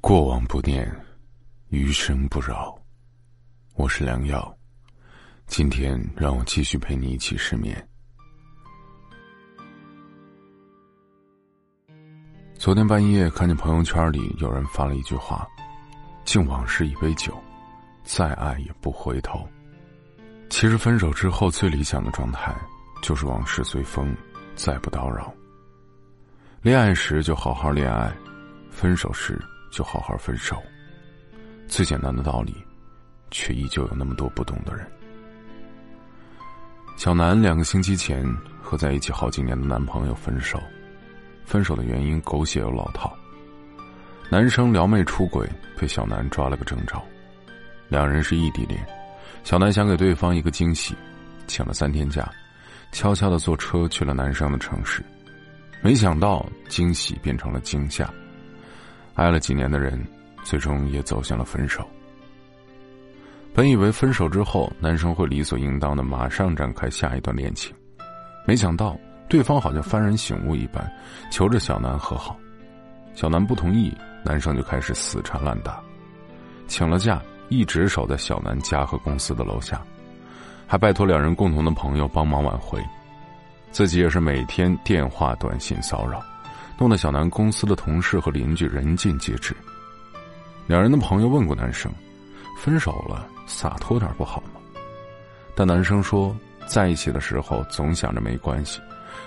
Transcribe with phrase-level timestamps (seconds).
[0.00, 0.88] 过往不念，
[1.70, 2.78] 余生不扰。
[3.74, 4.56] 我是良药，
[5.48, 7.86] 今天让我继续陪你一起失眠。
[12.56, 15.46] 昨天半夜看见朋友圈里有人发了一句话
[16.24, 17.36] ：“敬往事一杯酒，
[18.04, 19.46] 再爱也不回头。”
[20.48, 22.56] 其实分手之后最理想的状态，
[23.02, 24.16] 就是往事随风，
[24.54, 25.34] 再不叨扰。
[26.62, 28.16] 恋爱时就好好恋爱，
[28.70, 29.36] 分手时。
[29.70, 30.62] 就好好分手。
[31.66, 32.54] 最简单的道理，
[33.30, 34.86] 却依旧有那么多不懂的人。
[36.96, 38.26] 小南两个星期前
[38.62, 40.60] 和在一起好几年的男朋友分手，
[41.44, 43.16] 分手的原因狗血又老套。
[44.30, 47.00] 男生撩妹出轨，被小南抓了个正着。
[47.88, 48.84] 两人是异地恋，
[49.44, 50.94] 小南想给对方一个惊喜，
[51.46, 52.30] 请了三天假，
[52.92, 55.02] 悄悄的坐车去了男生的城市，
[55.82, 58.12] 没想到惊喜变成了惊吓。
[59.18, 60.00] 爱了几年的人，
[60.44, 61.84] 最终也走向了分手。
[63.52, 67.74] 本以为分手之后，男生会理所应当的马上展开下一段恋情，
[68.46, 68.96] 没想到
[69.28, 70.88] 对方好像幡然醒悟一般，
[71.32, 72.36] 求着小南和好。
[73.12, 73.92] 小南不同意，
[74.24, 75.82] 男生就开始死缠烂打，
[76.68, 79.82] 请了假，一直守在小南家和公司的楼下，
[80.64, 82.80] 还拜托两人共同的朋友帮忙挽回，
[83.72, 86.22] 自己也是每天电话、短信骚扰。
[86.78, 89.54] 弄得小南公司的同事和邻居人尽皆知。
[90.66, 91.92] 两人的朋友问过男生
[92.56, 94.60] ：“分手了，洒脱点不好吗？”
[95.56, 98.80] 但男生说：“在一起的时候总想着没关系，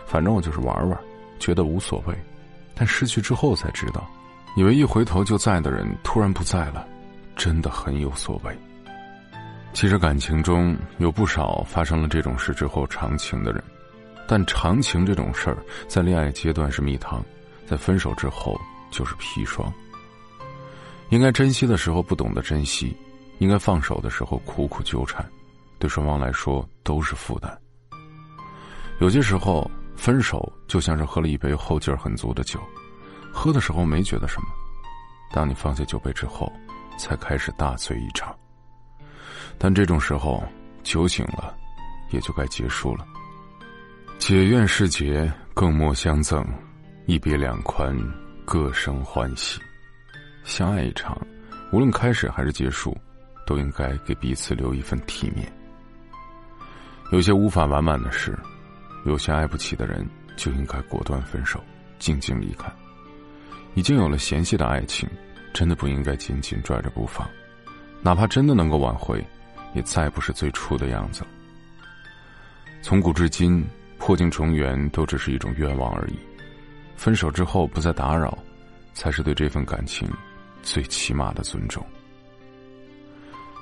[0.05, 0.97] 反正我就是玩玩，
[1.39, 2.15] 觉得无所谓。
[2.73, 4.09] 但失去之后才知道，
[4.55, 6.87] 以为一回头就在的人突然不在了，
[7.35, 8.57] 真的很有所谓。”
[9.73, 13.63] 其实感情中有不少发生了这种事之后长情的人，
[14.27, 15.57] 但长情这种事儿
[15.87, 17.23] 在恋爱阶段是蜜糖。
[17.71, 19.73] 在分手之后就是砒霜。
[21.07, 22.93] 应该珍惜的时候不懂得珍惜，
[23.37, 25.25] 应该放手的时候苦苦纠缠，
[25.79, 27.57] 对双方来说都是负担。
[28.99, 32.59] 有些时候分手就像是喝了一杯后劲儿很足的酒，
[33.31, 34.47] 喝的时候没觉得什么，
[35.31, 36.51] 当你放下酒杯之后，
[36.97, 38.35] 才开始大醉一场。
[39.57, 40.43] 但这种时候
[40.83, 41.55] 酒醒了，
[42.09, 43.07] 也就该结束了。
[44.19, 46.45] 解怨释结，更莫相赠。
[47.07, 47.97] 一别两宽，
[48.45, 49.59] 各生欢喜。
[50.43, 51.19] 相爱一场，
[51.71, 52.95] 无论开始还是结束，
[53.45, 55.51] 都应该给彼此留一份体面。
[57.11, 58.37] 有些无法完满的事，
[59.03, 60.07] 有些爱不起的人，
[60.37, 61.61] 就应该果断分手，
[61.97, 62.71] 静静离开。
[63.73, 65.09] 已经有了嫌隙的爱情，
[65.53, 67.27] 真的不应该紧紧拽着不放。
[68.01, 69.25] 哪怕真的能够挽回，
[69.73, 71.23] 也再不是最初的样子。
[72.83, 73.65] 从古至今，
[73.97, 76.19] 破镜重圆都只是一种愿望而已。
[77.01, 78.37] 分手之后不再打扰，
[78.93, 80.07] 才是对这份感情
[80.61, 81.83] 最起码的尊重。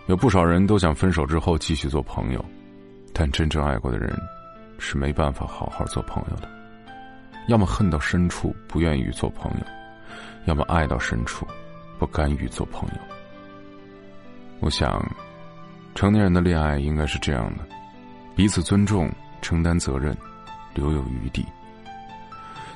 [0.08, 2.46] 有不少人都想分手之后继续做朋友，
[3.14, 4.14] 但真正爱过的人
[4.78, 6.50] 是没办法好好做朋友的。
[7.48, 9.66] 要么恨到深处不愿意做朋友，
[10.44, 11.48] 要么爱到深处
[11.98, 12.96] 不甘于做朋友。
[14.60, 15.02] 我想，
[15.96, 17.66] 成年人的恋爱应该是这样的：
[18.36, 19.10] 彼此尊重，
[19.42, 20.14] 承担责任，
[20.74, 21.46] 留有余地。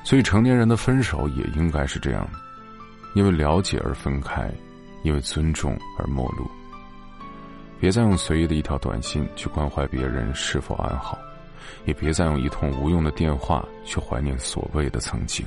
[0.04, 2.38] 所以，成年人的分手也应该是这样的：
[3.14, 4.52] 因为了解而分开，
[5.02, 6.46] 因为尊重而陌路。
[7.80, 11.18] 别再用随意的一条短信去关怀别人是否安好，
[11.86, 15.44] 也别再用一通无用的电话去怀念所谓的曾经。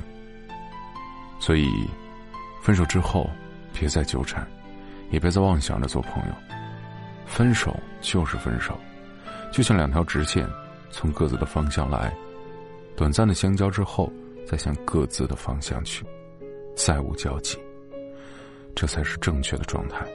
[1.38, 1.88] 所以，
[2.60, 3.30] 分手之后，
[3.72, 4.44] 别再纠缠，
[5.10, 6.34] 也别再妄想着做朋友。
[7.26, 8.76] 分手就是分手，
[9.52, 10.48] 就像两条直线，
[10.90, 12.12] 从各自的方向来，
[12.96, 14.12] 短暂的相交之后。
[14.48, 16.06] 再向各自的方向去，
[16.74, 17.58] 再无交集，
[18.74, 20.06] 这才是正确的状态。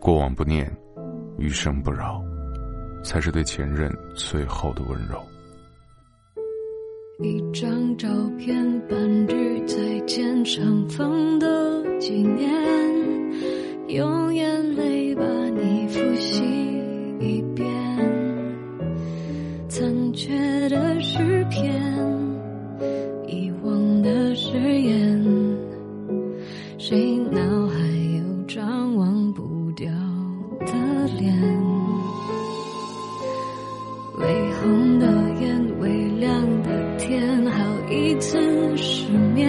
[0.00, 0.74] 过往不念，
[1.36, 2.24] 余生不扰，
[3.04, 5.22] 才是对前任最后的温柔。
[7.18, 9.76] 一张照片，半句再
[10.06, 12.50] 见，尘封的纪念，
[37.94, 39.48] 一次失眠，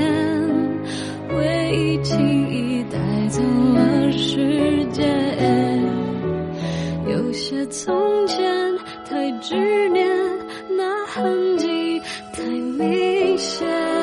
[1.30, 2.98] 回忆轻易带
[3.30, 3.42] 走
[3.74, 5.84] 了时间。
[7.08, 8.46] 有些从前
[9.10, 9.56] 太执
[9.90, 10.08] 念，
[10.78, 12.00] 那痕迹
[12.34, 13.95] 太明显。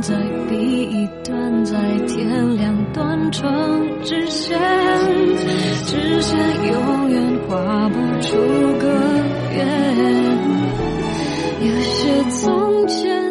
[0.00, 0.14] 在
[0.48, 1.76] 第一段，在
[2.06, 4.58] 天亮断成直线，
[5.84, 6.38] 直线
[6.72, 8.36] 永远画不出
[8.78, 8.88] 个
[9.54, 10.38] 圆，
[11.60, 13.29] 有些从前。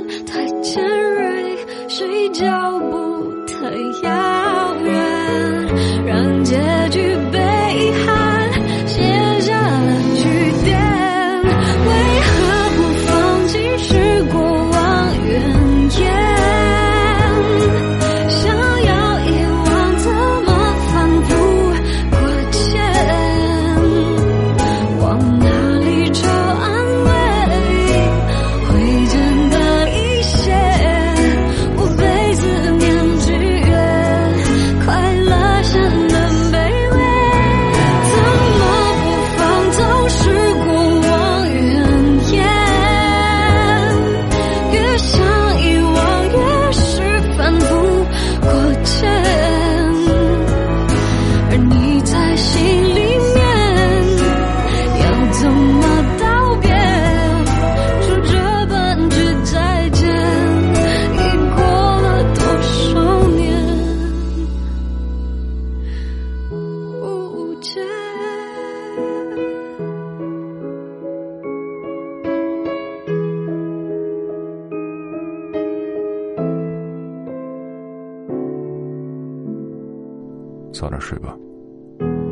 [80.80, 81.38] 早点睡吧。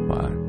[0.08, 0.47] 晚安。